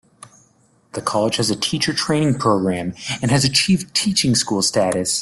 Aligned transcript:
The 0.93 1.01
College 1.03 1.35
has 1.35 1.51
a 1.51 1.55
teacher 1.55 1.93
training 1.93 2.39
programme 2.39 2.95
and 3.21 3.29
has 3.29 3.45
achieved 3.45 3.93
Teaching 3.93 4.33
School 4.33 4.63
status. 4.63 5.19